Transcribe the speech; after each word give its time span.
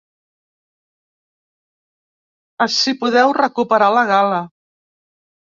Ací 2.67 2.95
podeu 3.03 3.35
recuperar 3.41 3.93
la 3.99 4.07
gala. 4.15 4.43